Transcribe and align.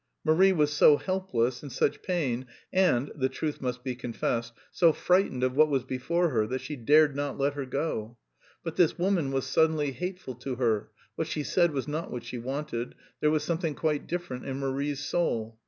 Marie 0.23 0.51
was 0.51 0.73
so 0.73 0.97
helpless, 0.97 1.61
in 1.61 1.69
such 1.69 2.01
pain, 2.01 2.47
and 2.73 3.11
the 3.13 3.29
truth 3.29 3.61
must 3.61 3.83
be 3.83 3.93
confessed 3.93 4.51
so 4.71 4.91
frightened 4.91 5.43
of 5.43 5.55
what 5.55 5.69
was 5.69 5.83
before 5.83 6.29
her 6.31 6.47
that 6.47 6.59
she 6.59 6.75
dared 6.75 7.15
not 7.15 7.37
let 7.37 7.53
her 7.53 7.67
go. 7.67 8.17
But 8.63 8.77
this 8.77 8.97
woman 8.97 9.31
was 9.31 9.45
suddenly 9.45 9.91
hateful 9.91 10.33
to 10.37 10.55
her, 10.55 10.89
what 11.13 11.27
she 11.27 11.43
said 11.43 11.69
was 11.71 11.87
not 11.87 12.09
what 12.09 12.23
she 12.23 12.39
wanted, 12.39 12.95
there 13.19 13.29
was 13.29 13.43
something 13.43 13.75
quite 13.75 14.07
different 14.07 14.43
in 14.47 14.57
Marie's 14.57 15.01
soul. 15.05 15.59